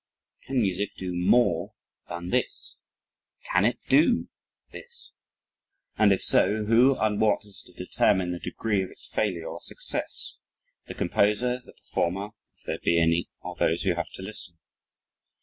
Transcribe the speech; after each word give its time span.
Can 0.45 0.59
music 0.63 0.95
do 0.97 1.13
MORE 1.13 1.75
than 2.09 2.29
this? 2.29 2.77
Can 3.51 3.65
it 3.65 3.77
DO 3.87 4.29
this? 4.71 5.11
and 5.95 6.11
if 6.11 6.23
so 6.23 6.63
who 6.63 6.95
and 6.95 7.21
what 7.21 7.45
is 7.45 7.61
to 7.67 7.73
determine 7.73 8.31
the 8.31 8.39
degree 8.39 8.81
of 8.81 8.89
its 8.89 9.05
failure 9.07 9.45
or 9.45 9.61
success? 9.61 10.37
The 10.87 10.95
composer, 10.95 11.61
the 11.63 11.73
performer 11.73 12.29
(if 12.57 12.63
there 12.63 12.79
be 12.79 12.99
any), 12.99 13.29
or 13.41 13.53
those 13.55 13.83
who 13.83 13.93
have 13.93 14.09
to 14.13 14.23
listen? 14.23 14.57